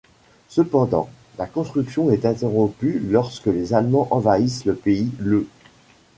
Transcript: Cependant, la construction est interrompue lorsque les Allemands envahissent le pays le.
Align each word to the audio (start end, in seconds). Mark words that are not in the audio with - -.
Cependant, 0.49 1.11
la 1.37 1.45
construction 1.45 2.09
est 2.09 2.25
interrompue 2.25 3.03
lorsque 3.07 3.45
les 3.45 3.75
Allemands 3.75 4.07
envahissent 4.09 4.65
le 4.65 4.73
pays 4.73 5.11
le. 5.19 5.47